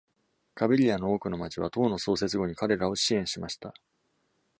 [0.55, 3.71] Kabylia の多くの町は、党の創設後に彼らを支援しました。